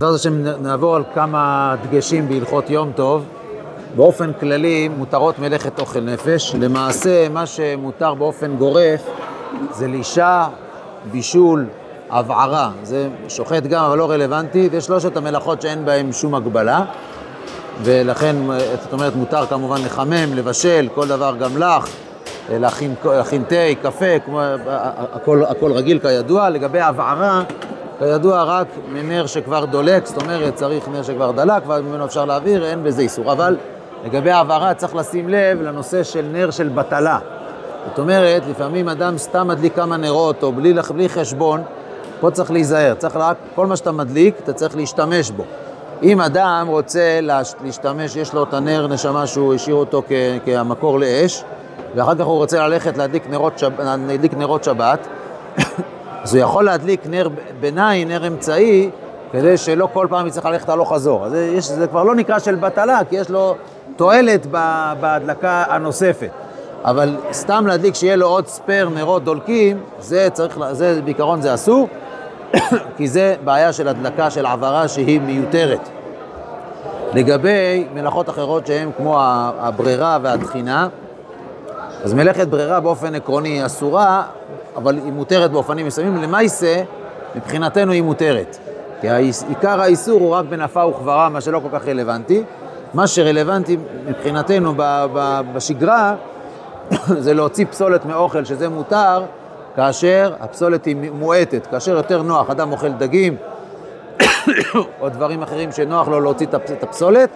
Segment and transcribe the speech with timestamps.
[0.00, 3.24] בעזרת השם נעבור על כמה דגשים בהלכות יום טוב.
[3.96, 6.54] באופן כללי מותרות מלאכת אוכל נפש.
[6.54, 9.10] למעשה מה שמותר באופן גורף
[9.70, 10.46] זה לישה,
[11.10, 11.66] בישול,
[12.10, 12.70] הבערה.
[12.82, 14.68] זה שוחט גם אבל לא רלוונטי.
[14.72, 16.84] זה שלושת המלאכות שאין בהן שום הגבלה.
[17.82, 18.36] ולכן,
[18.82, 21.88] זאת אומרת, מותר כמובן לחמם, לבשל, כל דבר גם לך,
[22.50, 22.94] להכין,
[23.48, 24.40] תה, קפה, כמו,
[25.12, 26.50] הכל, הכל רגיל כידוע.
[26.50, 27.42] לגבי הבערה,
[27.98, 32.84] כידוע רק מנר שכבר דולק, זאת אומרת צריך נר שכבר דלק, וממנו אפשר להעביר, אין
[32.84, 33.32] בזה איסור.
[33.32, 33.56] אבל
[34.04, 37.18] לגבי העברה צריך לשים לב לנושא של נר של בטלה.
[37.88, 41.62] זאת אומרת, לפעמים אדם סתם מדליק כמה נרות או בלי, בלי חשבון,
[42.20, 45.44] פה צריך להיזהר, צריך רק, כל מה שאתה מדליק, אתה צריך להשתמש בו.
[46.02, 50.12] אם אדם רוצה להשתמש, יש לו את הנר נשמה שהוא השאיר אותו כ,
[50.44, 51.44] כמקור לאש,
[51.94, 55.08] ואחר כך הוא רוצה ללכת להדליק נרות, שב, להדליק נרות שבת,
[56.22, 57.28] אז הוא יכול להדליק נר
[57.60, 58.90] ביניים, נר אמצעי,
[59.32, 61.26] כדי שלא כל פעם יצטרך ללכת הלוך חזור.
[61.26, 63.54] אז יש, זה כבר לא נקרא של בטלה, כי יש לו
[63.96, 64.46] תועלת
[65.00, 66.30] בהדלקה הנוספת.
[66.84, 71.88] אבל סתם להדליק שיהיה לו עוד ספייר נרות דולקים, זה צריך, זה בעיקרון זה אסור,
[72.96, 75.88] כי זה בעיה של הדלקה של עברה שהיא מיותרת.
[77.14, 79.16] לגבי מלאכות אחרות שהן כמו
[79.58, 80.88] הברירה והתחינה,
[82.04, 84.22] אז מלאכת ברירה באופן עקרוני אסורה,
[84.76, 86.22] אבל היא מותרת באופנים מסוימים.
[86.22, 86.82] למעשה,
[87.34, 88.58] מבחינתנו היא מותרת.
[89.00, 89.08] כי
[89.48, 92.42] עיקר האיסור הוא רק בנפה וכברה, מה שלא כל כך רלוונטי.
[92.94, 94.74] מה שרלוונטי מבחינתנו
[95.54, 96.14] בשגרה
[97.24, 99.24] זה להוציא פסולת מאוכל, שזה מותר,
[99.76, 103.36] כאשר הפסולת היא מועטת, כאשר יותר נוח, אדם אוכל דגים
[105.00, 107.30] או דברים אחרים שנוח לו להוציא את הפסולת,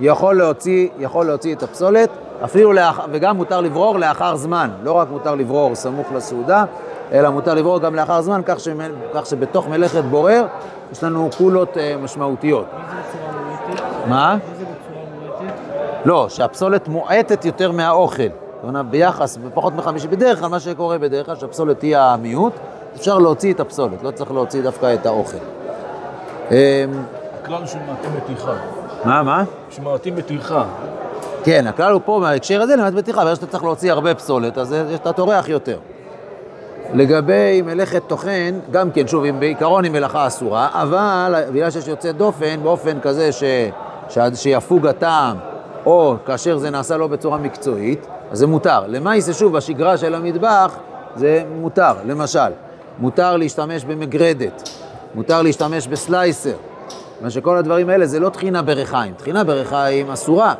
[0.00, 2.10] יכול להוציא, יכול להוציא את הפסולת,
[2.44, 3.00] אפילו לאח...
[3.12, 6.64] וגם מותר לברור לאחר זמן, לא רק מותר לברור סמוך לסעודה,
[7.12, 8.68] אלא מותר לברור גם לאחר זמן, כך, ש...
[9.14, 10.46] כך שבתוך מלאכת בורר
[10.92, 12.66] יש לנו קולות uh, משמעותיות.
[14.08, 14.36] מה?
[16.04, 18.28] לא, שהפסולת מועטת יותר מהאוכל.
[18.60, 22.52] כלומר, ביחס, בפחות מחמישי, בדרך כלל מה שקורה בדרך כלל, שהפסולת היא המיעוט,
[22.96, 25.36] אפשר להוציא את הפסולת, לא צריך להוציא דווקא את האוכל.
[26.50, 26.56] אמ,
[27.42, 28.75] הכלל הוא שמעטים בטרחה.
[29.06, 29.44] מה, מה?
[29.70, 30.64] שמעטים בטרחה.
[31.44, 34.74] כן, הכלל הוא פה בהקשר הזה למעט בטרחה, ברגע שאתה צריך להוציא הרבה פסולת, אז
[34.94, 35.78] אתה טורח יותר.
[36.94, 42.62] לגבי מלאכת טוחן, גם כן, שוב, בעיקרון היא מלאכה אסורה, אבל בגלל שיש יוצא דופן,
[42.62, 43.44] באופן כזה ש,
[44.08, 45.36] ש, שיפוג הטעם,
[45.86, 48.82] או כאשר זה נעשה לא בצורה מקצועית, אז זה מותר.
[48.86, 50.76] למעשה, שוב, בשגרה של המטבח
[51.16, 51.92] זה מותר.
[52.04, 52.50] למשל,
[52.98, 54.68] מותר להשתמש במגרדת,
[55.14, 56.54] מותר להשתמש בסלייסר.
[57.20, 59.14] מה שכל הדברים האלה זה לא טחינה בריחיים.
[59.14, 60.54] טחינה בריחיים אסורה,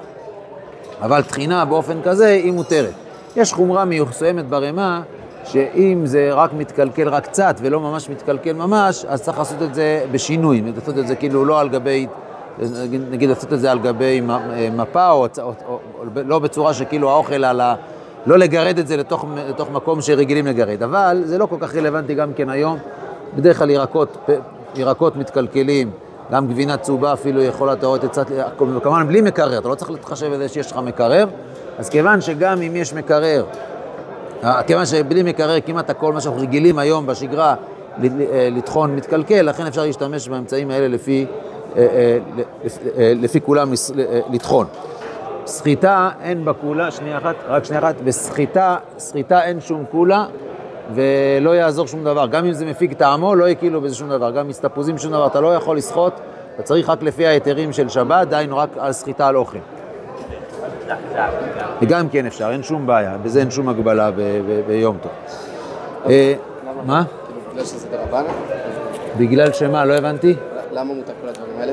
[1.02, 2.94] אבל טחינה באופן כזה היא מותרת.
[3.36, 5.02] יש חומרה מיוחסמת ברמה,
[5.44, 10.04] שאם זה רק מתקלקל רק קצת ולא ממש מתקלקל ממש, אז צריך לעשות את זה
[10.12, 12.06] בשינוי, לעשות את זה כאילו לא על גבי,
[13.10, 14.20] נגיד לעשות את זה על גבי
[14.72, 17.74] מפה, או, או, או, או לא בצורה שכאילו האוכל על ה...
[18.26, 22.14] לא לגרד את זה לתוך, לתוך מקום שרגילים לגרד, אבל זה לא כל כך רלוונטי
[22.14, 22.78] גם כן היום.
[23.36, 24.28] בדרך כלל ירקות,
[24.74, 25.90] ירקות מתקלקלים,
[26.32, 28.26] גם גבינה צהובה אפילו יכולה, רואה, קצת,
[28.58, 31.26] כמובן בלי מקרר, אתה לא צריך להתחשב בזה שיש לך מקרר,
[31.78, 33.44] אז כיוון שגם אם יש מקרר,
[34.44, 37.54] אה, כיוון שבלי מקרר כמעט הכל מה שאנחנו רגילים היום בשגרה
[38.04, 41.26] אה, לטחון מתקלקל, לכן אפשר להשתמש באמצעים האלה לפי,
[41.76, 42.18] אה,
[42.96, 43.72] לפי כולם
[44.30, 44.66] לטחון.
[45.46, 50.26] סחיטה אין בה כולה, שנייה אחת, רק שנייה אחת, בסחיטה, סחיטה אין שום כולה
[50.94, 52.26] ולא יעזור שום דבר.
[52.26, 54.30] גם אם זה מפיג טעמו, לא יקילו בזה שום דבר.
[54.30, 56.12] גם מסתפוזים שום דבר, אתה לא יכול לסחוט,
[56.54, 59.58] אתה צריך רק לפי ההיתרים של שבת, דהיינו רק על סחיטה על אוכל.
[61.82, 64.10] וגם כן אפשר, אין שום בעיה, בזה אין שום הגבלה
[64.66, 65.12] ביום טוב.
[66.10, 66.34] אה,
[66.84, 67.02] מה?
[67.52, 68.32] בגלל שזה דרבנן?
[69.18, 69.84] בגלל שמה?
[69.84, 70.34] לא הבנתי.
[70.72, 71.72] למה מותר כל הדברים האלה?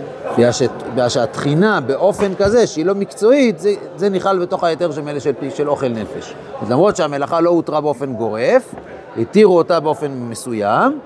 [0.93, 5.69] בגלל שהטחינה באופן כזה שהיא לא מקצועית, זה, זה נכלל בתוך ההיתר של, של, של
[5.69, 6.33] אוכל נפש.
[6.61, 8.75] אז למרות שהמלאכה לא הותרה באופן גורף,
[9.17, 10.99] התירו אותה באופן מסוים,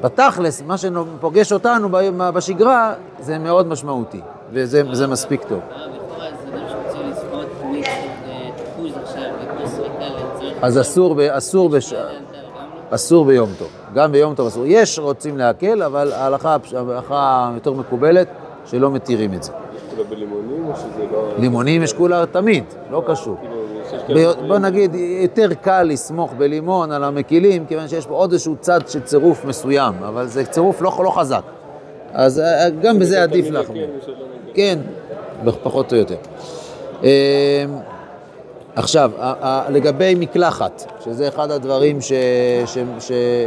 [0.00, 1.88] בתכלס, מה שפוגש אותנו
[2.34, 4.20] בשגרה זה מאוד משמעותי,
[4.52, 5.60] וזה מספיק טוב.
[10.62, 11.94] אז אסור, אסור, בש...
[12.90, 14.64] אסור ביום טוב, גם ביום טוב אסור.
[14.66, 18.28] יש רוצים להקל, אבל ההלכה, ההלכה יותר מקובלת
[18.66, 19.52] שלא מתירים את זה.
[19.52, 21.28] יש כולה בלימונים או שזה לא...
[21.38, 23.36] לימונים יש כולה תמיד, לא קשור.
[24.46, 29.00] בוא נגיד, יותר קל לסמוך בלימון על המקילים, כיוון שיש פה עוד איזשהו צד של
[29.00, 31.42] צירוף מסוים, אבל זה צירוף לא, לא חזק.
[32.12, 33.70] אז אה, גם בזה עדיף לך.
[34.54, 34.78] כן,
[35.62, 36.16] פחות או יותר.
[37.02, 37.08] אמ,
[38.76, 39.10] עכשיו,
[39.68, 41.98] לגבי מקלחת, שזה אחד הדברים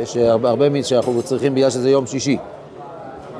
[0.06, 2.38] שהרבה שאנחנו צריכים בגלל שזה יום שישי.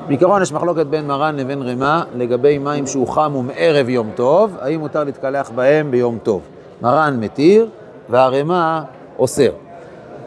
[0.06, 4.80] בעיקרון יש מחלוקת בין מרן לבין רמה לגבי מים שהוא חם ומערב יום טוב, האם
[4.80, 6.42] מותר להתקלח בהם ביום טוב.
[6.82, 7.68] מרן מתיר
[8.08, 8.82] והרמה
[9.18, 9.50] אוסר.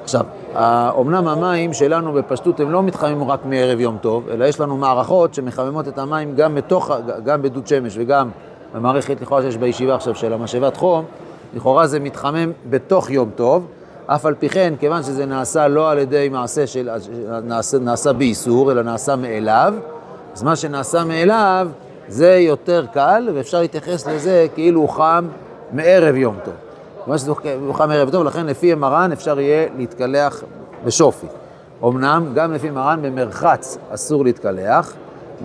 [0.04, 0.26] עכשיו,
[0.92, 5.34] אומנם המים שלנו בפשטות הם לא מתחממים רק מערב יום טוב, אלא יש לנו מערכות
[5.34, 6.92] שמחממות את המים גם, בתוך,
[7.26, 8.30] גם בדוד שמש וגם
[8.74, 11.06] במערכת לכאורה שיש בישיבה עכשיו של המשאבת חום,
[11.56, 13.68] לכאורה זה מתחמם בתוך יום טוב,
[14.08, 16.90] אף על פי כן, כיוון שזה נעשה לא על ידי מעשה של,
[17.44, 19.74] נעשה, נעשה באיסור, אלא נעשה מאליו,
[20.36, 21.68] אז מה שנעשה מאליו
[22.08, 25.28] זה יותר קל, ואפשר להתייחס לזה כאילו הוא חם
[25.72, 26.54] מערב יום טוב.
[27.08, 27.32] מה שזה
[27.74, 30.44] חם מערב טוב, לכן לפי מרן אפשר יהיה להתקלח
[30.86, 31.28] בשופי.
[31.84, 34.94] אמנם, גם לפי מרן במרחץ אסור להתקלח.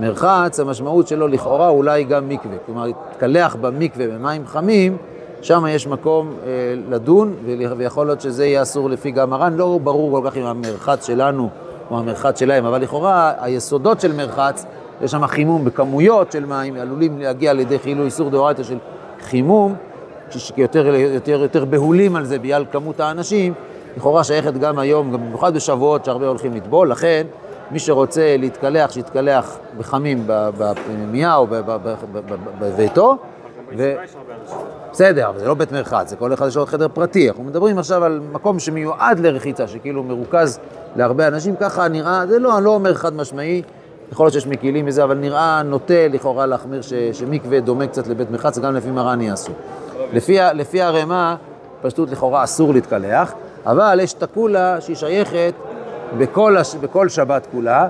[0.00, 2.56] מרחץ, המשמעות שלו לכאורה אולי גם מקווה.
[2.66, 4.96] כלומר, להתקלח במקווה במים חמים,
[5.42, 6.50] שם יש מקום אה,
[6.90, 7.34] לדון,
[7.76, 9.56] ויכול להיות שזה יהיה אסור לפי גם מרן.
[9.56, 11.48] לא ברור כל כך אם המרחץ שלנו
[11.90, 14.66] או המרחץ שלהם, אבל לכאורה היסודות של מרחץ,
[15.02, 18.78] יש שם חימום בכמויות של מים, עלולים להגיע על ידי חילוי איסור דאורייתא של
[19.20, 19.74] חימום,
[20.38, 23.54] שיותר יותר, יותר בהולים על זה בגלל כמות האנשים,
[23.96, 27.26] לכאורה שייכת גם היום, גם במיוחד בשבועות שהרבה הולכים לטבול, לכן
[27.70, 31.46] מי שרוצה להתקלח, שיתקלח בחמים בפנימייה או
[32.60, 33.16] בביתו.
[33.78, 33.94] ו...
[34.90, 37.28] בסדר, אבל זה לא בית מרחץ, זה כל אחד יש לו חדר פרטי.
[37.28, 40.58] אנחנו מדברים עכשיו על מקום שמיועד לרחיצה, שכאילו מרוכז
[40.96, 43.62] להרבה אנשים, ככה נראה, זה לא, אני לא אומר חד משמעי,
[44.12, 48.30] יכול להיות שיש מקילים מזה, אבל נראה נוטה לכאורה להחמיר ש, שמקווה דומה קצת לבית
[48.30, 49.52] מרחץ, גם לפי מרן יעשו.
[50.12, 51.36] לפי, לפי הרמה,
[51.82, 53.32] פשטות לכאורה אסור להתקלח,
[53.66, 55.52] אבל יש את הקולה שהיא שייכת
[56.18, 56.74] בכל, הש...
[56.74, 57.88] בכל שבת כולה,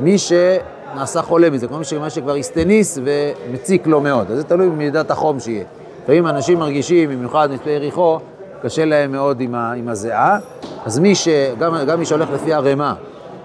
[0.00, 5.10] מי שנעשה חולה מזה, כמו מי שכבר הסטניס ומציק לו מאוד, אז זה תלוי במידת
[5.10, 5.64] החום שיהיה.
[6.02, 8.18] לפעמים אנשים מרגישים, במיוחד מצפה יריחו,
[8.62, 9.72] קשה להם מאוד עם, ה...
[9.72, 10.38] עם הזיעה,
[10.86, 11.28] אז מי ש...
[11.58, 12.94] גם, גם מי שהולך לפי הרמה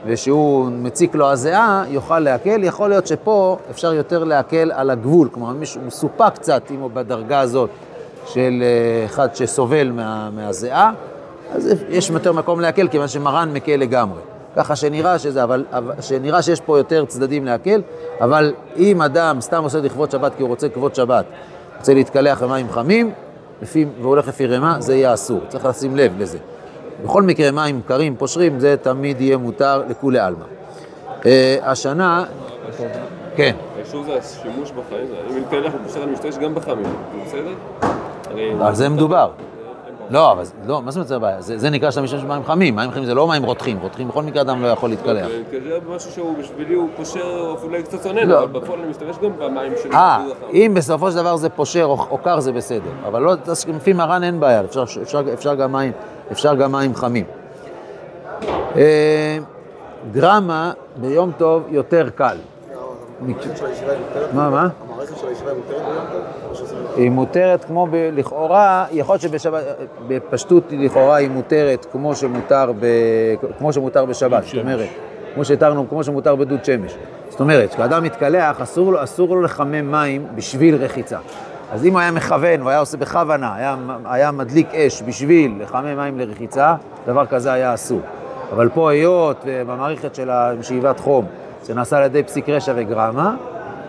[0.05, 2.63] ושהוא מציק לו הזיעה, יוכל להקל.
[2.63, 7.39] יכול להיות שפה אפשר יותר להקל על הגבול, כלומר מישהו מסופק קצת אם הוא בדרגה
[7.39, 7.69] הזאת
[8.25, 10.91] של אה, אחד שסובל מה, מהזיעה,
[11.51, 14.19] אז יש יותר מקום להקל, כיוון שמרן מקל לגמרי.
[14.55, 15.65] ככה שנראה שזה, אבל,
[16.01, 17.81] שנראה שיש פה יותר צדדים להקל,
[18.21, 21.25] אבל אם אדם סתם עושה לכבוד שבת כי הוא רוצה כבוד שבת,
[21.77, 23.11] רוצה להתקלח במים חמים,
[23.61, 26.37] לפי, והולך לפי רמה, זה יהיה אסור, צריך לשים לב לזה.
[27.03, 30.45] בכל מקרה, מים קרים, פושרים, זה תמיד יהיה מותר לכולי עלמא.
[31.21, 31.25] Uh,
[31.61, 32.25] השנה...
[33.35, 33.55] כן.
[33.91, 35.73] שוב זה השימוש בחיים, אם מתקלח,
[36.03, 36.85] אני משתמש גם בחמים,
[37.25, 37.53] בסדר?
[38.61, 39.29] על זה מדובר.
[40.09, 41.41] לא, אבל לא, מה זאת אומרת זה הבעיה?
[41.41, 44.41] זה נקרא שאתה משתמש במים חמים, מים חמים זה לא מים רותחים, רותחים בכל מקרה
[44.41, 45.27] אדם לא יכול להתקלח.
[45.51, 48.43] זה משהו שהוא בשבילי הוא פושר אולי קצת צונן, לא.
[48.43, 49.93] אבל בפועל אני משתמש גם במים של...
[49.93, 53.33] אה, אם בסופו של דבר זה פושר או קר זה בסדר, אבל לא,
[53.75, 54.61] לפי מרן אין בעיה,
[56.31, 57.25] אפשר גם מים חמים.
[58.75, 59.37] אה,
[60.11, 62.37] גרמה ביום טוב יותר קל.
[64.33, 64.67] מה, מה?
[64.89, 66.21] המערכת של הישיבה מותרת ביום טוב?
[66.95, 68.09] היא מותרת כמו ב...
[68.13, 69.63] לכאורה, יכול להיות שבשבת,
[70.07, 72.85] בפשטות לכאורה היא מותרת כמו שמותר, ב,
[73.57, 74.89] כמו שמותר בשבת, זאת אומרת,
[75.33, 76.95] כמו שהתרנו, כמו שמותר בדוד שמש.
[77.29, 81.17] זאת אומרת, כשאדם מתקלח, אסור לו, אסור לו לחמם מים בשביל רחיצה.
[81.71, 85.97] אז אם הוא היה מכוון, הוא היה עושה בכוונה, היה, היה מדליק אש בשביל לחמם
[85.97, 86.75] מים לרחיצה,
[87.07, 88.01] דבר כזה היה אסור.
[88.51, 90.29] אבל פה היות במערכת של
[90.61, 91.25] שאיבת חום,
[91.63, 93.35] זה נעשה על ידי פסיק רשע וגרמה,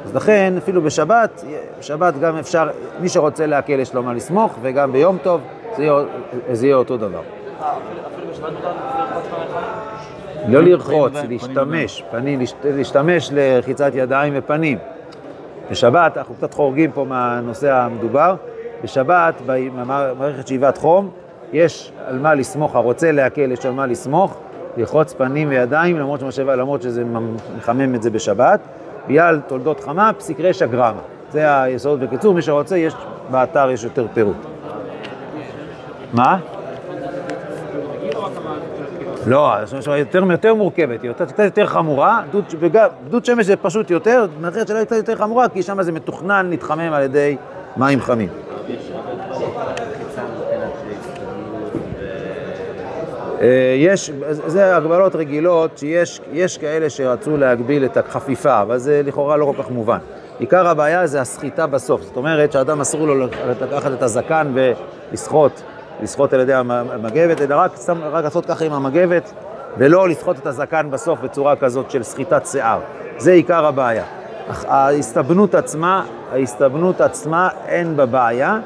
[0.05, 1.45] אז לכן אפילו בשבת,
[1.79, 2.69] בשבת גם אפשר,
[3.01, 5.41] מי שרוצה להקל יש לו מה לסמוך, וגם ביום טוב
[5.77, 5.95] זה יהיה,
[6.53, 7.21] זה יהיה אותו דבר.
[10.49, 14.79] לא לרחוץ, להשתמש, פנים, להשתמש לרחיצת ידיים ופנים.
[15.71, 18.35] בשבת, אנחנו קצת חורגים פה מהנושא המדובר,
[18.83, 21.11] בשבת, במערכת שאיבת חום,
[21.53, 24.39] יש על מה לסמוך, הרוצה להקל יש על מה לסמוך,
[24.77, 27.05] לרחוץ פנים וידיים, למרות, שמשבה, למרות שזה
[27.57, 28.61] מחמם את זה בשבת.
[29.09, 31.01] בגלל תולדות חמה, פסיק רשע גרמה.
[31.33, 32.95] זה היסוד בקיצור, מי שרוצה, יש,
[33.31, 34.37] באתר יש יותר פירוט.
[36.13, 36.39] מה?
[39.27, 39.55] לא,
[39.97, 42.45] יותר, יותר מורכבת, היא קצת יותר חמורה, דוד,
[43.11, 46.93] דוד שמש זה פשוט יותר, מאחרת שלה קצת יותר חמורה, כי שם זה מתוכנן להתחמם
[46.93, 47.37] על ידי
[47.77, 48.29] מים חמים.
[53.79, 54.11] יש,
[54.47, 59.71] זה הגבלות רגילות, שיש כאלה שרצו להגביל את החפיפה, אבל זה לכאורה לא כל כך
[59.71, 59.99] מובן.
[60.39, 63.27] עיקר הבעיה זה הסחיטה בסוף, זאת אומרת שאדם אסור לו
[63.61, 65.61] לקחת את הזקן ולסחוט,
[66.03, 67.73] לסחוט על ידי המגבת, אלא רק,
[68.03, 69.33] רק לעשות ככה עם המגבת,
[69.79, 72.79] ולא לסחוט את הזקן בסוף בצורה כזאת של סחיטת שיער.
[73.19, 74.05] זה עיקר הבעיה.
[74.49, 78.59] ההסתבנות עצמה, ההסתבנות עצמה אין בה בעיה,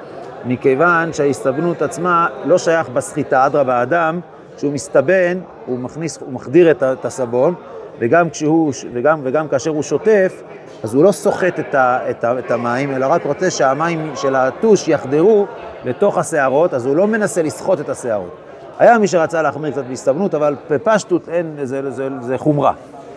[0.45, 4.21] מכיוון שההסתבנות עצמה לא שייך בסחיטה, אדרבה, האדם
[4.59, 7.55] כשהוא מסתבן, הוא מכניס, הוא מחדיר את, הסבון,
[7.99, 10.43] וגם, כשהוא, וגם, וגם כאשר הוא שוטף,
[10.83, 14.35] אז הוא לא סוחט את, ה, את, ה, את המים, אלא רק רוצה שהמים של
[14.35, 15.47] הטוש יחדרו
[15.85, 18.37] לתוך השערות, אז הוא לא מנסה לסחוט את השערות.
[18.79, 22.73] היה מי שרצה להחמיר קצת בהסתבנות, אבל בפשטות אין, זה, זה, זה, זה חומרה.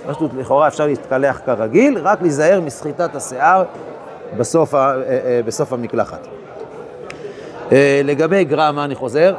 [0.08, 3.64] פשטות לכאורה אפשר להתקלח כרגיל, רק להיזהר מסחיטת השיער
[4.38, 6.28] בסוף, אה, אה, בסוף המקלחת.
[7.72, 9.36] אה, לגבי גרמה, אני חוזר,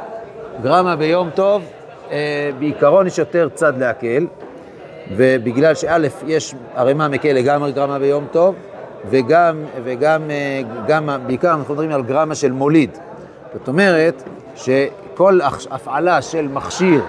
[0.61, 1.63] גרמה ביום טוב,
[2.59, 4.27] בעיקרון יש יותר צד להקל,
[5.15, 8.55] ובגלל שא', יש ערימה מקל לגמרי גרמה ביום טוב,
[9.09, 10.21] וגם, וגם
[10.87, 12.97] גם, בעיקר אנחנו מדברים על גרמה של מוליד.
[13.53, 14.23] זאת אומרת
[14.55, 15.39] שכל
[15.71, 17.01] הפעלה של מכשיר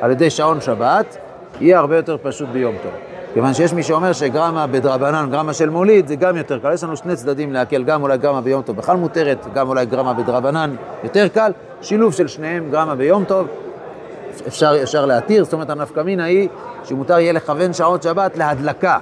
[0.00, 1.16] על ידי שעון שבת,
[1.60, 2.92] יהיה הרבה יותר פשוט ביום טוב.
[3.34, 6.72] כיוון שיש מי שאומר שגרמה בדרבנן, גרמה של מוליד, זה גם יותר קל.
[6.72, 10.14] יש לנו שני צדדים להקל, גם אולי גרמה ביום טוב בכלל מותרת, גם אולי גרמה
[10.14, 11.52] בדרבנן יותר קל.
[11.82, 13.46] שילוב של שניהם, גרמה ביום טוב,
[14.46, 15.44] אפשר, אפשר להתיר.
[15.44, 16.48] זאת אומרת, הנפקא מינה היא
[16.84, 18.98] שמותר יהיה לכוון שעות שבת להדלקה,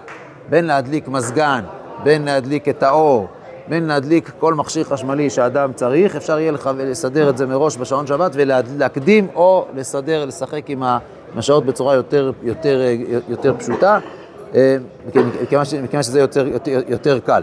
[0.51, 1.65] בין להדליק מזגן,
[2.03, 3.27] בין להדליק את האור,
[3.69, 8.31] בין להדליק כל מכשיר חשמלי שאדם צריך, אפשר יהיה לסדר את זה מראש בשעון שבת
[8.35, 10.83] ולהקדים או לסדר, לשחק עם
[11.37, 12.81] השעות בצורה יותר, יותר,
[13.29, 13.99] יותר פשוטה.
[14.55, 14.77] אה,
[15.83, 17.43] מכיוון שזה יותר, יותר, יותר קל.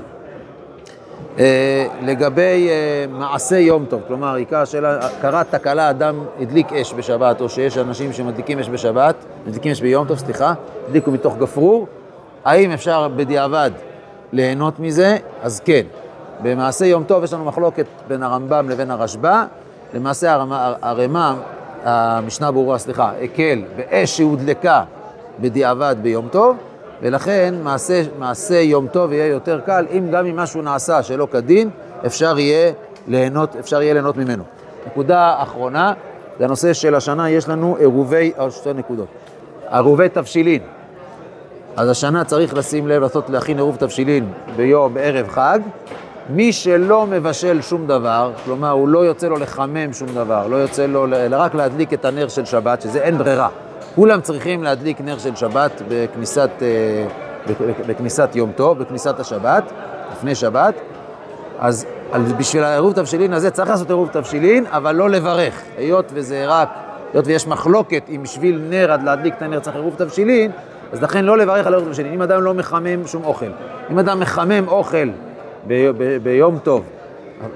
[1.40, 7.42] אה, לגבי אה, מעשה יום טוב, כלומר, עיקר השאלה, קראת תקלה, אדם הדליק אש בשבת,
[7.42, 9.16] או שיש אנשים שמדליקים אש בשבת,
[9.48, 10.54] מדליקים אש ביום טוב, סליחה,
[10.88, 11.88] הדליקו מתוך גפרור,
[12.46, 13.72] האם אפשר בדיעבד
[14.32, 15.18] ליהנות מזה?
[15.44, 15.84] אז כן.
[16.44, 19.46] במעשה יום טוב יש לנו מחלוקת בין הרמב"ם לבין הרשב"א,
[19.94, 20.34] למעשה
[20.82, 21.34] הרמ"א,
[21.84, 24.84] המשנה ברורה, סליחה, הקל באש שהודלקה
[25.40, 26.58] בדיעבד ביום טוב,
[27.02, 31.70] ולכן מעשה, מעשה יום טוב יהיה יותר קל, אם גם אם משהו נעשה שלא כדין,
[32.06, 32.72] אפשר יהיה
[33.08, 34.44] ליהנות, אפשר יהיה ליהנות ממנו.
[34.88, 35.94] נקודה אחרונה,
[36.40, 39.08] זה הנושא של השנה, יש לנו עירובי, או שתי נקודות,
[39.70, 40.62] עירובי תבשילין.
[41.76, 45.60] אז השנה צריך לשים לב, לעשות, להכין עירוב תבשילין ביום, בערב חג.
[46.30, 50.86] מי שלא מבשל שום דבר, כלומר, הוא לא יוצא לו לחמם שום דבר, לא יוצא
[50.86, 53.50] לו, אלא רק להדליק את הנר של שבת, שזה אין ברירה.
[53.98, 57.06] כולם צריכים להדליק נר של שבת בכניסת, אה,
[57.88, 59.64] בכניסת יום טוב, בכניסת השבת,
[60.12, 60.74] לפני שבת.
[61.60, 61.86] אז
[62.38, 65.62] בשביל העירוב תבשילין הזה צריך לעשות עירוב תבשילין, אבל לא לברך.
[65.78, 66.70] היות וזה רק,
[67.14, 70.52] היות ויש מחלוקת אם בשביל נר עד להדליק את הנר צריך עירוב תבשילין,
[70.92, 72.14] אז לכן לא לברך על עירוב תבשילין.
[72.14, 73.52] אם אדם לא מחמם שום אוכל,
[73.92, 75.08] אם אדם מחמם אוכל
[75.68, 76.84] ב- ב- ביום טוב,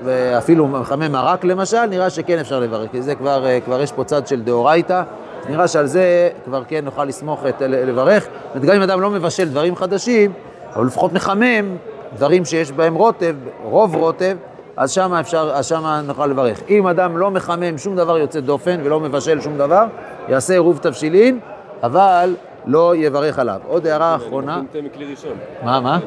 [0.04, 4.04] ואפילו מחמם מרק למשל, נראה שכן אפשר לברך, כי זה כבר, אה, כבר יש פה
[4.04, 5.04] צד של דאורייתא.
[5.50, 8.28] נראה שעל זה כבר כן נוכל לסמוך, את, לברך.
[8.54, 10.32] זאת גם אם אדם לא מבשל דברים חדשים,
[10.76, 11.78] אבל לפחות מחמם
[12.16, 14.38] דברים שיש בהם רוטב, רוב רוטב,
[14.78, 16.62] אז שם אפשר, אז שם נוכל לברך.
[16.70, 19.86] אם אדם לא מחמם שום דבר יוצא דופן ולא מבשל שום דבר,
[20.30, 21.40] יעשה עירוב תבשילין,
[21.84, 23.60] אבל לא יברך עליו.
[23.68, 24.62] עוד הערה אחרונה.
[24.84, 25.32] מכלי ראשון.
[25.64, 26.00] מה, מה?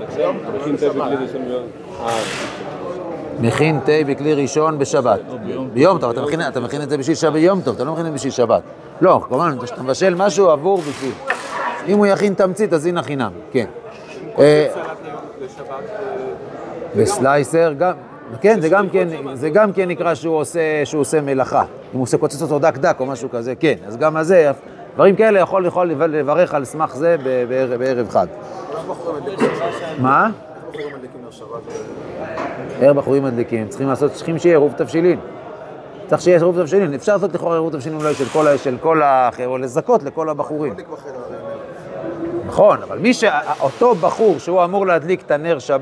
[0.55, 1.43] מכין תה בכלי ראשון.
[3.41, 5.21] מכין תה בכלי ראשון בשבת.
[5.73, 6.11] ביום טוב,
[6.49, 8.63] אתה מכין את זה בשביל שבת ביום טוב, אתה לא מכין את זה בשביל שבת.
[9.01, 11.13] לא, כמובן, אתה מבשל משהו עבור בשביל.
[11.89, 13.67] אם הוא יכין תמצית, אז הנה חינם, כן.
[14.39, 14.67] אה,
[16.97, 17.93] וסלייסר גם,
[18.41, 21.63] כן, זה גם כן, זה גם כן נקרא שהוא עושה, שהוא עושה מלאכה.
[21.63, 23.75] אם הוא עושה קוצץ אותו דק דק או משהו כזה, כן.
[23.87, 24.51] אז גם על זה,
[24.95, 27.17] דברים כאלה יכול, יכול לברך על סמך זה
[27.79, 28.27] בערב חג.
[29.99, 30.31] מה?
[32.81, 33.69] איך בחורים מדליקים?
[33.69, 35.19] צריכים לעשות, צריכים שיהיה עירוב תבשילין.
[36.07, 36.95] צריך שיהיה עירוב תבשילין.
[36.95, 40.75] אפשר לעשות לכאורה עירוב תבשילין אולי של כל, של כל האחר, או לזכות לכל הבחורים.
[42.47, 43.25] נכון, אבל מי ש...
[43.61, 45.81] אותו בחור שהוא אמור להדליק את הנר שב...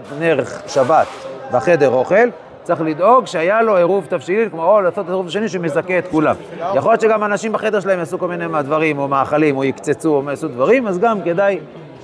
[0.67, 1.07] שבת
[1.53, 2.29] בחדר אוכל,
[2.63, 6.35] צריך לדאוג שהיה לו עירוב תבשילין, כמו או לעשות עירוב תבשילין שמזכה את כולם.
[6.75, 10.31] יכול להיות שגם אנשים בחדר שלהם יעשו כל מיני מהדברים, או מאכלים, או יקצצו, או
[10.31, 11.59] יעשו דברים, אז גם כדאי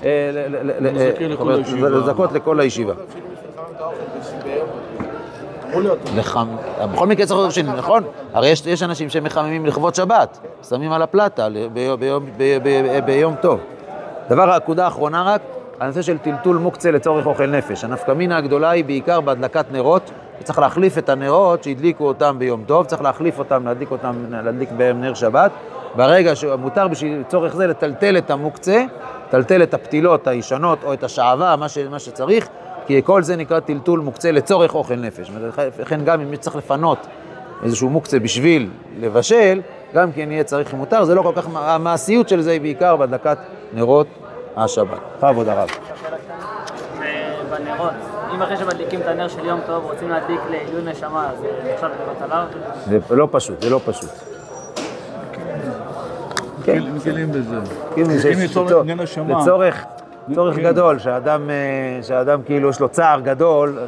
[0.04, 0.30] אה,
[1.80, 2.92] לזכות לכל הישיבה.
[6.16, 6.49] לחמ...
[6.92, 8.02] בכל מקרה צריך להיות שני, נכון?
[8.32, 12.25] הרי יש, יש אנשים שמחממים לכבוד שבת, שמים על הפלטה ביום, ביום,
[13.04, 13.61] ביום טוב.
[14.28, 15.40] דבר, הנקודה האחרונה רק,
[15.80, 17.85] הנושא של טלטול מוקצה לצורך אוכל נפש.
[17.85, 20.11] הנפקמינה הגדולה היא בעיקר בהדלקת נרות,
[20.44, 25.00] צריך להחליף את הנרות שהדליקו אותם ביום טוב, צריך להחליף אותם, להדליק אותם, להדליק בהם
[25.00, 25.50] נר שבת.
[25.97, 28.85] ברגע שמותר בשביל צורך זה לטלטל את המוקצה,
[29.28, 32.49] לטלטל את הפתילות הישנות או את השעווה, מה, ש, מה שצריך,
[32.88, 35.30] כי כל זה נקרא טלטול מוקצה לצורך אוכל נפש.
[35.78, 37.07] לכן גם אם צריך לפנות
[37.62, 39.61] איזשהו מוקצה בשביל לבשל,
[39.95, 43.38] גם כן יהיה צריך מותר, זה לא כל כך, המעשיות של זה היא בעיקר בהדלקת
[43.75, 44.07] נרות
[44.57, 44.99] השבת.
[45.18, 45.68] בכבוד הרב.
[47.50, 47.90] בנרות,
[48.35, 52.47] אם אחרי שמדליקים את הנר של יום טוב רוצים להדליק לעילוי נשמה, זה נחשב לבטלה?
[53.09, 54.11] זה לא פשוט, זה לא פשוט.
[56.61, 57.57] מקל- מקלים בזה.
[57.95, 59.40] כאילו אם שיש- לצורך לצורך- עניין השמה.
[59.42, 59.85] לצורך,
[60.35, 60.62] צורך כן.
[60.62, 63.78] גדול, שאדם, אה, שאדם כאילו יש לו צער גדול,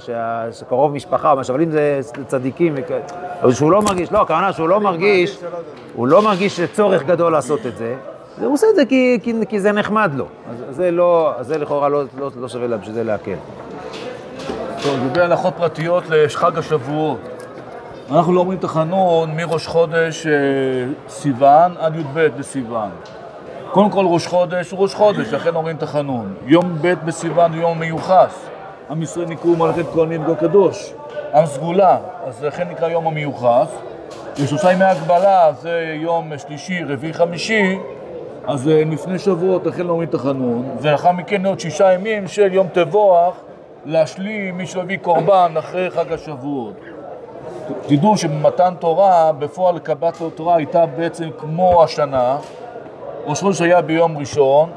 [0.52, 2.74] שקרוב משפחה או משהו, אבל אם זה צדיקים,
[3.50, 5.38] שהוא לא מרגיש, לא, הכוונה שהוא לא מרגיש,
[5.94, 7.94] הוא לא מרגיש צורך גדול לעשות את זה,
[8.40, 10.26] הוא עושה את זה כי, כי, כי זה נחמד לו.
[10.50, 13.36] אז זה לא, זה לכאורה לא, לא, לא שווה לה בשביל זה להקל.
[14.82, 17.18] טוב, לגבי הלכות פרטיות לחג השבועות.
[18.10, 20.32] אנחנו לא אומרים תחנון מראש חודש אה,
[21.08, 22.90] סיוון עד י"ב בסיוון.
[23.72, 26.34] קודם כל ראש חודש הוא ראש חודש, לכן אומרים תחנון.
[26.46, 28.46] יום ב' בסיוון הוא יום מיוחס.
[28.90, 30.92] עם ישראל נקראו מלאכת כהנים גו קדוש.
[31.34, 33.68] עם סגולה, אז לכן נקרא יום המיוחס.
[34.38, 37.78] ושלושה ימי הגבלה זה יום שלישי, רביעי, חמישי,
[38.46, 42.66] אז אה, לפני שבועות לכן לא אומרים תחנון, ולאחר מכן עוד שישה ימים של יום
[42.72, 43.34] תבוח
[43.84, 46.74] להשלים מי שלא הביא קורבן אחרי חג השבועות.
[47.86, 52.36] תדעו שבמתן תורה, בפועל קבלת תורה הייתה בעצם כמו השנה.
[53.26, 54.70] ראש חודש היה ביום ראשון,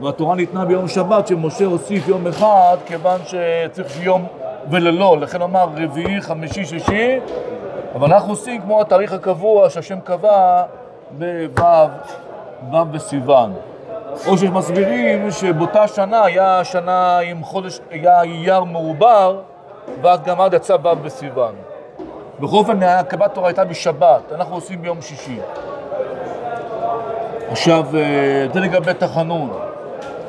[0.00, 4.26] והתורה ניתנה ביום שבת, שמשה הוסיף יום אחד, כיוון שצריך יום
[4.70, 7.20] וללא, לכן אמר רביעי, חמישי, שישי,
[7.94, 10.62] אבל אנחנו עושים כמו התאריך הקבוע שהשם קבע
[11.18, 11.88] בו'
[12.72, 13.52] ו' בסיוון.
[14.26, 19.40] או שמסבירים שבאותה שנה היה שנה עם חודש, היה אייר מעובר,
[20.02, 21.54] ואז גם עד יצא ו' בסיוון.
[22.40, 25.38] בכל אופן, הקבלת תורה הייתה בשבת, אנחנו עושים ביום שישי.
[27.50, 29.50] עכשיו, אה, זה לגבי תחנון.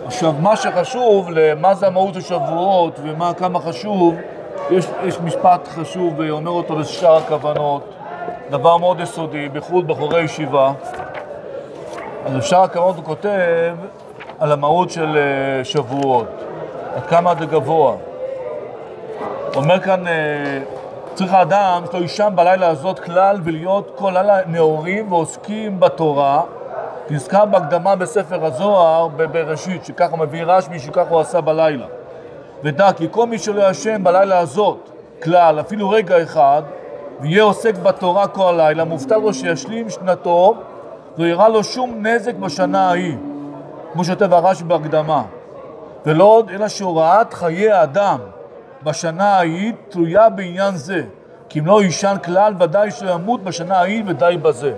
[0.06, 4.16] עכשיו, מה שחשוב, למה זה המהות של שבועות ומה, כמה חשוב,
[4.70, 7.94] יש, יש משפט חשוב, ואומר אותו לשאר הכוונות,
[8.50, 10.72] דבר מאוד יסודי, בייחוד בחורי ישיבה.
[12.26, 13.76] אז בשאר הכוונות הוא כותב
[14.40, 16.28] על המהות של אה, שבועות,
[16.96, 17.96] עד כמה זה גבוה.
[19.56, 20.60] אומר כאן, אה,
[21.14, 26.42] צריך האדם שלא יישן בלילה הזאת כלל ולהיות כל לילה נאורים ועוסקים בתורה.
[27.10, 31.86] נזכר בהקדמה בספר הזוהר בבראשית, שככה מביא רשמי, שככה הוא עשה בלילה.
[32.64, 34.90] ודע כי כל מי שלא ישן בלילה הזאת
[35.24, 36.62] כלל, אפילו רגע אחד,
[37.22, 40.56] ויהיה עוסק בתורה כל הלילה, מובטל לו שישלים שנתו,
[41.18, 43.18] לא יראה לו שום נזק בשנה ההיא,
[43.94, 45.24] כמו שכותב הרש"י בהקדמה.
[46.06, 48.20] ולא עוד אלא שהוראת חיי האדם
[48.84, 51.03] בשנה ההיא תלויה בעניין זה,
[51.50, 54.74] כי אם לא יישן כלל, ודאי שימות בשנה ההיא ודי בזה.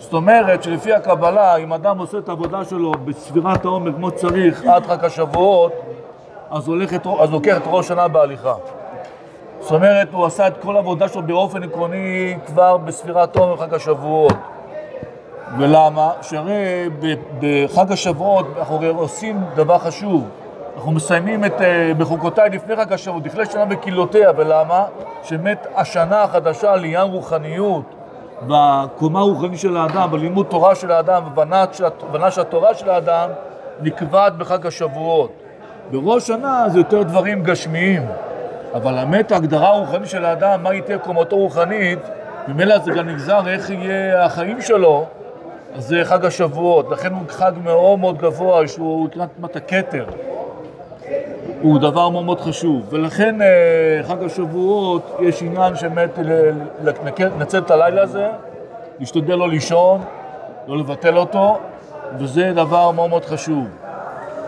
[0.00, 4.86] זאת אומרת שלפי הקבלה, אם אדם עושה את העבודה שלו בספירת העומר כמו שצריך עד
[4.86, 5.72] חג השבועות,
[6.50, 8.54] אז, הולך את, אז לוקח את ראש השנה בהליכה.
[9.60, 14.32] זאת אומרת, הוא עשה את כל העבודה שלו באופן עקרוני כבר בספירת עומר חג השבועות.
[15.58, 16.12] ולמה?
[16.22, 16.88] שהרי
[17.40, 20.28] בחג השבועות אנחנו עושים דבר חשוב.
[20.76, 24.84] אנחנו מסיימים את אה, בחוקותיי לפני חג השבועות, תכלה שנה וקהילותיה, ולמה?
[25.22, 27.99] שבאמת השנה החדשה לעניין רוחניות
[28.48, 31.64] והקומה הרוחנית של האדם, בלימוד תורה של האדם, והבנה
[32.30, 33.30] של, התורה של האדם,
[33.82, 35.32] נקבעת בחג השבועות.
[35.90, 38.02] בראש שנה זה יותר דברים גשמיים,
[38.74, 41.98] אבל האמת ההגדרה הרוחנית של האדם, מה תהיה קומתו רוחנית,
[42.48, 45.04] ממילא זה גם נגזר איך יהיה החיים שלו,
[45.74, 50.04] אז זה חג השבועות, לכן הוא חג מאוד מאוד גבוה, שהוא כמעט הכתר.
[51.62, 53.48] הוא דבר מאוד מאוד חשוב, ולכן אה,
[54.08, 56.50] חג השבועות יש עניין שבאמת ל-
[57.18, 58.28] לנצל את הלילה הזה,
[59.00, 60.00] להשתדל לא לישון,
[60.68, 61.58] לא לבטל אותו,
[62.18, 63.68] וזה דבר מאוד מאוד חשוב.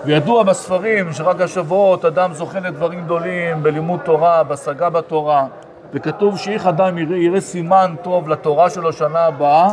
[0.04, 5.46] וידוע בספרים שחג השבועות אדם זוכה לדברים גדולים בלימוד תורה, בהשגה בתורה,
[5.92, 9.68] וכתוב שאיך אדם יראה, יראה סימן טוב לתורה שלו שנה הבאה,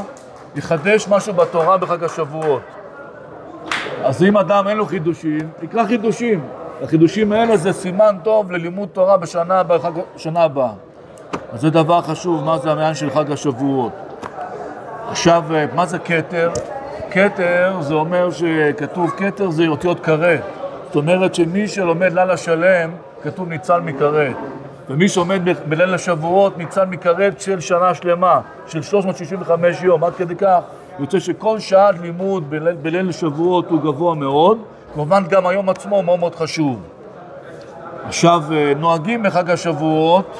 [0.55, 2.61] יחדש משהו בתורה בחג השבועות.
[4.03, 6.41] אז אם אדם אין לו חידושים, יקרא חידושים.
[6.83, 9.77] החידושים האלה זה סימן טוב ללימוד תורה בשנה הבאה.
[9.77, 10.71] בחג- שנה הבאה.
[11.53, 13.91] אז זה דבר חשוב, מה זה העניין של חג השבועות.
[15.09, 16.49] עכשיו, אה, מה זה כתר?
[17.11, 20.39] כתר זה אומר שכתוב כתר זה אותיות כרת.
[20.87, 22.91] זאת אומרת שמי שלומד לילה שלם,
[23.23, 24.35] כתוב ניצל מכרת.
[24.89, 30.59] ומי שעומד בליל השבועות ניצל מכרת של שנה שלמה, של 365 יום, עד כדי כך.
[30.99, 34.57] יוצא שכל שעת לימוד בליל, בליל השבועות הוא גבוה מאוד,
[34.93, 36.79] כמובן גם היום עצמו מאוד מאוד חשוב.
[38.07, 40.39] עכשיו, אה, נוהגים בחג השבועות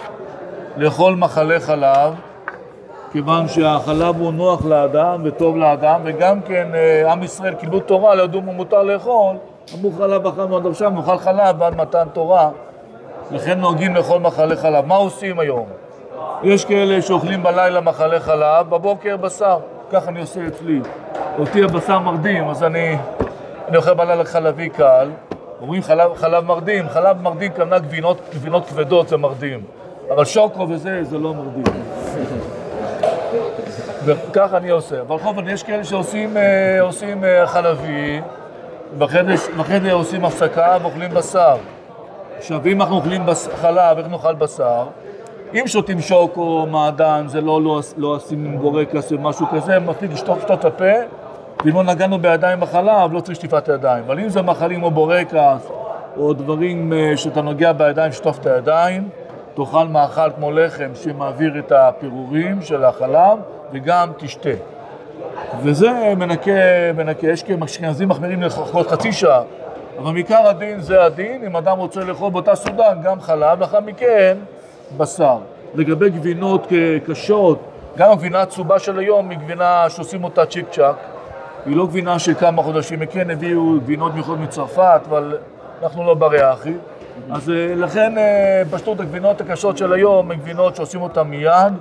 [0.78, 2.14] לאכול מחלי חלב,
[3.12, 8.24] כיוון שהחלב הוא נוח לאדם וטוב לאדם, וגם כן אה, עם ישראל קיבלו תורה, לא
[8.24, 9.36] ידעו מה מותר לאכול,
[9.74, 12.50] אמרו חלב אכלנו עד עכשיו, נאכל חלב עד מתן תורה,
[13.32, 14.86] לכן נוהגים לאכול מחלי חלב.
[14.86, 15.66] מה עושים היום?
[16.44, 19.60] יש כאלה שאוכלים בלילה מחלי חלב, בבוקר בשר,
[19.92, 20.82] ככה אני עושה אצלי.
[21.40, 22.98] אותי הבשר מרדים, אז אני,
[23.70, 25.10] אני אוכל בלילה חלבי קל.
[25.62, 29.64] אומרים חלב, חלב מרדים, חלב מרדים כמובן גבינות, גבינות כבדות זה מרדים,
[30.14, 31.64] אבל שוקו וזה, זה לא מרדים.
[34.06, 35.02] וככה אני עושה.
[35.02, 38.22] אבל בכל יש כאלה שעושים אה, עושים, אה, חלבי,
[38.98, 41.58] זה עושים הפסקה ואוכלים בשר.
[42.38, 44.84] עכשיו, אם אנחנו אוכלים בס- חלב, איך נאכל בשר?
[45.54, 50.66] אם שותים שוקו, מעדן, זה לא, לא, לא עושים בורקס ומשהו כזה, מספיק לשטוף את
[50.66, 50.86] הפה,
[51.66, 54.04] ואם לא נגענו בידיים בחלב, לא צריך שטיפת ידיים.
[54.08, 55.34] אבל אם זה מאכלים כמו בורקס,
[56.18, 59.10] או דברים אה, שאתה נוגע בידיים, שטוף את הידיים,
[59.54, 63.38] תאכל מאכל כמו לחם שמעביר את הפירורים של החלב,
[63.74, 64.50] וגם תשתה.
[65.64, 66.52] וזה מנקה,
[66.98, 69.42] מנקה, יש כאלה אשכנזים מחמירים לחכות חצי שעה,
[70.00, 74.38] אבל מעיקר הדין זה הדין, אם אדם רוצה לאכול באותה סעודה גם חלב, לאחר מכן
[74.98, 75.38] בשר.
[75.76, 77.60] לגבי גבינות ק- קשות,
[77.98, 80.96] גם הגבינה הצהובה של היום היא גבינה שעושים אותה צ'יק צ'אק,
[81.66, 85.38] היא לא גבינה כמה חודשים, כן הביאו גבינות מיוחדות מצרפת, אבל
[85.84, 86.74] אנחנו לא ברי אחי.
[87.32, 91.74] אז אה, לכן אה, פשטות הגבינות הקשות של היום הן גבינות שעושים אותן מיד,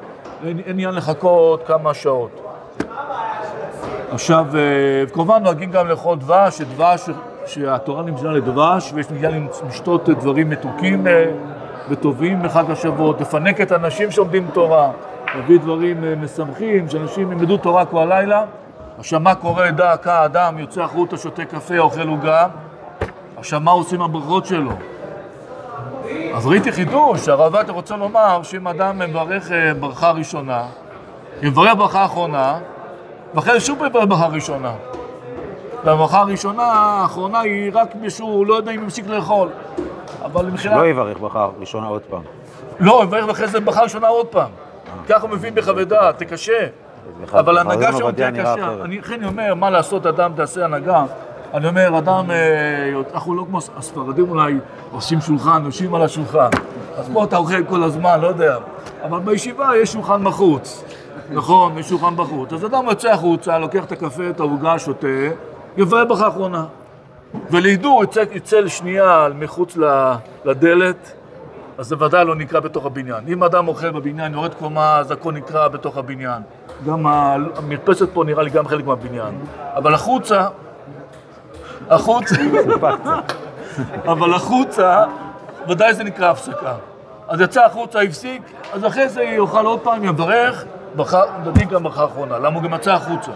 [0.45, 2.41] אין עניין לחכות כמה שעות.
[4.11, 7.11] עכשיו, אה, כמובן נוהגים גם לאכול דבש, שדבש,
[7.47, 9.33] שהתורה נמסרה לדבש, ויש נגיעה
[9.69, 11.07] לשתות דברים מתוקים
[11.91, 14.91] וטובים בחג השבועות, לפנק את האנשים שעומדים תורה,
[15.35, 18.45] להביא דברים משמחים, שאנשים ילמדו תורה כל הלילה.
[18.99, 22.47] עכשיו, מה קורה, דא אדם, יוצא החוצה, שותה קפה, אוכל עוגה,
[23.37, 24.71] עכשיו, מה עושים הברכות שלו?
[26.35, 30.67] אז ראיתי חידוש, הרב עובדיה רוצה לומר שאם אדם מברך אה, ברכה ראשונה,
[31.43, 32.59] יברך ברכה אחרונה,
[33.35, 34.73] ואחרי שוב יברך ברכה ראשונה.
[35.85, 39.49] והברכה הראשונה, האחרונה, היא רק מישהו, לא יודע אם ימשיך לאכול.
[40.25, 40.77] אבל מבחינת...
[40.77, 42.23] לא יברך ברכה ראשונה עוד פעם.
[42.81, 44.51] לא, יברך אחרי זה ברכה ראשונה עוד פעם.
[45.09, 46.67] ככה הוא מבין בחווה דעת, תקשה.
[47.33, 48.85] אבל הנהגה עובדיה תהיה קשה.
[48.85, 51.05] אני לכן אני אומר, מה לעשות, אדם תעשה הנהגה.
[51.55, 54.59] אני אומר, אדם, אה, אנחנו לא כמו הספרדים אולי,
[54.93, 56.49] עושים שולחן, יושבים על השולחן.
[56.97, 58.57] אז פה אתה אוכל כל הזמן, לא יודע.
[59.03, 60.85] אבל בישיבה יש שולחן בחוץ.
[61.31, 62.53] נכון, יש שולחן בחוץ.
[62.53, 65.07] אז אדם יוצא החוצה, לוקח את הקפה, את העוגה, שותה,
[65.77, 66.65] יברך ברכה אחרונה.
[67.51, 69.77] ולידור יצא, יצא לשנייה מחוץ
[70.45, 71.13] לדלת,
[71.79, 73.25] אז זה ודאי לא נקרא בתוך הבניין.
[73.29, 76.43] אם אדם אוכל בבניין, יורד קומה, אז הכל נקרא בתוך הבניין.
[76.87, 79.39] גם המרפסת פה נראה לי גם חלק מהבניין.
[79.77, 80.47] אבל החוצה,
[81.91, 82.35] החוצה,
[84.07, 85.05] אבל החוצה,
[85.69, 86.75] ודאי זה נקרא הפסקה.
[87.29, 90.65] אז יצא החוצה, הפסיק, אז אחרי זה יאכל עוד פעם, יברך,
[90.97, 93.31] לדעתי גם ברכה אחרונה, למה הוא גם יצא החוצה.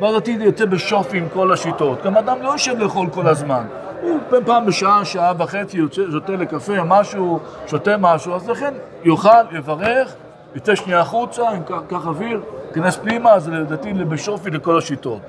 [0.00, 2.02] ואז עתיד יוצא בשופי עם כל השיטות.
[2.04, 3.62] גם אדם לא יושב לאכול כל הזמן.
[4.02, 8.74] הוא פעם- פעם בשעה, שעה וחצי יוצא, שותה לקפה, משהו, שותה משהו, אז לכן
[9.04, 10.14] יאכל, יברך,
[10.54, 15.20] יצא שנייה החוצה, כך- קח אוויר, ייכנס פנימה, אז לדעתי בשופי לכל השיטות.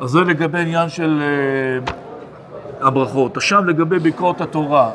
[0.00, 1.92] אז זה לגבי עניין של אה,
[2.86, 3.36] הברכות.
[3.36, 4.90] עכשיו לגבי ביקורת התורה.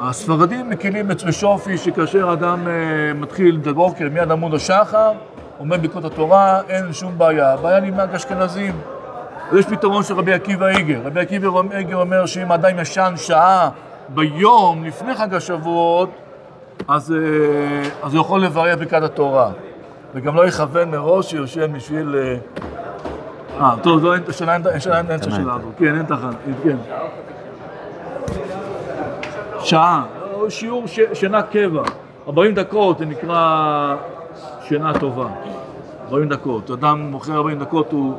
[0.00, 2.72] הספרדים מקילים אצל שופי שכאשר אדם אה,
[3.14, 5.12] מתחיל בבוקר מיד עמוד השחר,
[5.60, 7.52] אומר ביקורת התורה, אין שום בעיה.
[7.52, 8.74] הבעיה היא רק אשכנזים.
[9.52, 11.00] ויש פתרון של רבי עקיבא איגר.
[11.04, 13.68] רבי עקיבא איגר אומר שאם אדם ישן שעה
[14.08, 16.10] ביום לפני חג השבועות,
[16.88, 19.50] אז, אה, אז הוא יכול לברך ברכת התורה.
[20.14, 22.16] וגם לא יכוון מראש שיושב בשביל...
[22.16, 22.36] אה,
[23.60, 25.68] אה, טוב, לא, אין, השאלה אין, השאלה אין, אין את השאלה הזו.
[25.78, 26.30] כן, אין תחנה,
[26.62, 26.76] כן.
[29.60, 30.04] שעה,
[30.48, 31.82] שיעור ש, שינה קבע.
[32.28, 33.96] 40 דקות זה נקרא
[34.62, 35.26] שינה טובה.
[36.08, 36.70] 40 דקות.
[36.70, 38.14] אדם מוכר 40 דקות, הוא...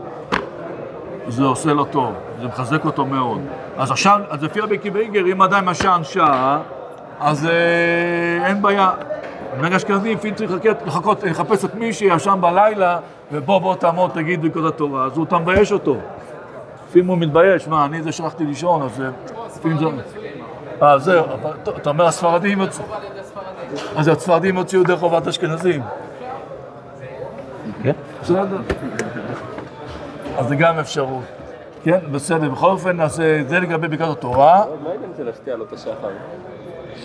[1.28, 3.42] זה עושה לו טוב, זה מחזק אותו מאוד.
[3.78, 6.60] אז עכשיו, אז לפי רבי עקיבא איגר, אם אדם ישן שעה,
[7.20, 8.92] אז אה, אין בעיה.
[9.60, 13.00] ברגע אשכנזי, לפי צריך לחכות, לחכות, לחפש את מי שישן בלילה,
[13.32, 15.98] ובוא בוא תעמוד, תגיד ברכות התורה, אז הוא אתה מבייש אותו.
[16.88, 19.10] לפעמים הוא מתבייש, מה, אני זה שהלכתי לישון, אז אה,
[19.46, 19.86] לפעמים זה...
[20.82, 21.26] אה, זהו,
[21.78, 22.62] אתה אומר הספרדים.
[23.96, 25.82] אז הספרדים יוציאו דרך חובת אשכנזים.
[27.84, 27.94] כן?
[28.22, 28.58] בסדר.
[30.38, 31.24] אז זה גם אפשרות.
[31.84, 32.50] כן, בסדר.
[32.50, 36.10] בכל אופן, אז אה, זה לגבי ברכת התורה, מה העניין של להשקיע לו את השחר?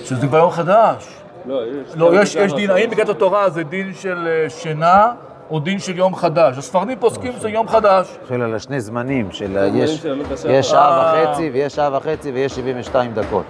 [0.04, 1.08] שזה כבר יום חדש.
[1.46, 1.96] לא, יש...
[1.96, 5.12] לא, יש, יש דין, האם ברכת התורה זה דין של אה, שינה
[5.50, 6.58] או דין של יום חדש?
[6.58, 8.18] הספרדים פוסקים שזה יום חדש.
[8.28, 11.30] של על השני זמנים, של ה- יש, שעה אה.
[11.30, 13.44] וחצי ויש שעה וחצי ויש 72 דקות.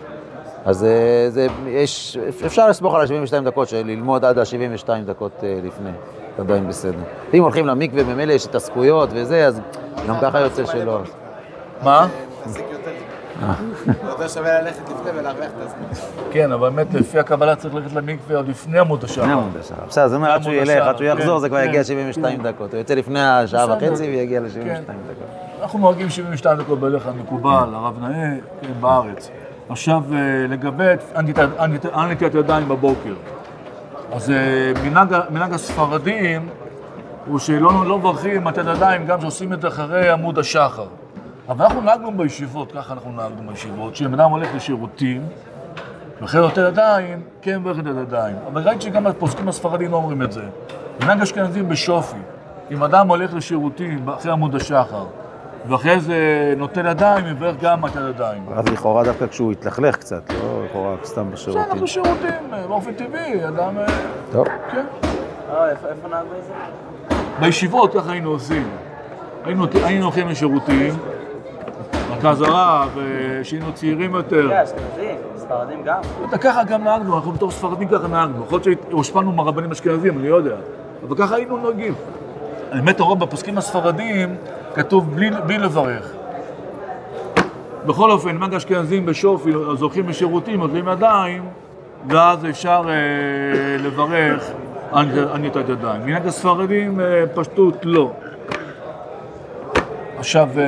[0.64, 0.90] אז אה,
[1.28, 5.32] זה, יש, אפשר לסמוך על ה-72 דקות, ללמוד עד ה-72 דקות
[5.64, 5.90] לפני,
[6.36, 6.98] זה עדיין בסדר.
[7.34, 9.60] אם הולכים למקווה, ממילא יש את הזכויות וזה, אז
[10.08, 11.00] גם ככה יוצא שלא.
[11.82, 12.06] מה?
[13.40, 14.28] יותר.
[14.28, 16.06] שווה ללכת לפני ולהרוויח את הזמן.
[16.32, 19.20] כן, אבל באמת לפי הקבלה צריך ללכת למקווה עוד לפני עמוד השחר.
[19.20, 19.78] לפני עמוד השעה.
[19.88, 22.42] בסדר, זה אומר עד שהוא ילך, עד שהוא יחזור, כן, זה כבר כן, יגיע 72
[22.42, 22.72] דקות.
[22.72, 23.66] הוא יוצא לפני השעה.
[23.76, 24.82] וחצי ויגיע ל-72 כן.
[24.86, 25.28] דקות.
[25.62, 29.30] אנחנו נוהגים 72 דקות בדרך כלל מקובל, הרב נאה, כן, בארץ.
[29.68, 30.84] עכשיו, אה, לגבי
[32.10, 33.14] נטילת ידיים בבוקר.
[34.12, 34.72] אז אה,
[35.30, 36.48] מנהג הספרדים
[37.26, 40.86] הוא שלא לא מברכים מתן ידיים גם כשעושים את זה אחרי עמוד השחר.
[41.50, 45.26] אבל אנחנו נהגנו בישיבות, ככה אנחנו נהגנו בישיבות, שאם אדם הולך לשירותים,
[46.20, 48.36] נותן ידיים, כן מברך את הידיים.
[48.52, 50.42] אבל ראיתי שגם הפוסקים הספרדים לא אומרים את זה.
[51.02, 52.16] מנהג אשכנזים בשופי,
[52.70, 55.04] אם אדם הולך לשירותים אחרי עמוד השחר,
[55.68, 58.42] ואחרי זה נותן ידיים, יברך גם את הידיים.
[58.54, 61.82] אז לכאורה דווקא כשהוא התלכלך קצת, לא לכאורה סתם בסדר, בשירותים.
[61.82, 63.78] בשירותים, אה, באופן טבעי, אדם...
[63.78, 63.86] אה,
[64.32, 64.46] טוב.
[64.72, 64.84] כן.
[65.50, 66.52] אה, איפה נהגו את זה?
[67.40, 68.68] בישיבות ככה היינו עושים.
[69.44, 70.94] היינו הולכים לשירותים,
[72.24, 74.48] מרכז הרב, אה, כשהיינו צעירים יותר.
[74.48, 76.00] כן, אשכנזים, ספרדים גם.
[76.40, 78.44] ככה גם נהגנו, אנחנו בתור ספרדים ככה נהגנו.
[78.44, 80.56] יכול להיות שהושפענו מהרבנים אשכנזים, אני לא יודע.
[81.08, 81.94] אבל ככה היינו נוהגים.
[82.72, 84.36] האמת, הרוב בפוסקים הספרדים
[84.74, 86.12] כתוב בלי, בלי לברך.
[87.86, 91.42] בכל אופן, מנהג אשכנזים בשופי, אז הולכים לשירותים, נוטלים ידיים,
[92.08, 94.50] ואז אפשר אה, לברך
[94.92, 96.02] על על נטילת ידיים.
[96.06, 98.10] מנהג הספרדים, אה, פשטות, לא.
[100.20, 100.64] עכשיו, אה,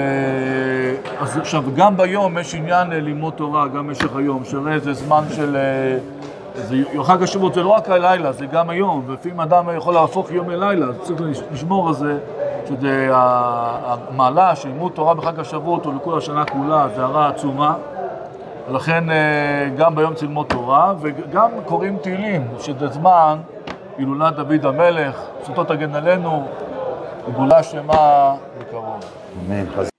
[1.21, 5.25] אז עכשיו, גם ביום יש עניין אה, ללמוד תורה, גם במשך היום, שהרי זה זמן
[5.37, 5.57] של...
[5.57, 5.99] אה,
[6.55, 10.51] זה, חג השבועות זה לא רק הלילה, זה גם היום, ולפעמים אדם יכול להפוך יום
[10.51, 11.21] ללילה, אז צריך
[11.53, 12.19] לשמור על זה,
[12.69, 17.75] שזה המעלה של לימוד תורה בחג השבועות הוא לכל השנה כולה, זה הרע עצומה.
[18.71, 23.39] ולכן אה, גם ביום צריך ללמוד תורה, וגם קוראים תהילים, שזה זמן
[23.99, 26.49] הילולת דוד המלך, זכותו תגן עלינו,
[27.35, 29.22] גאולה שלמה בקרוב.
[29.33, 29.92] մենք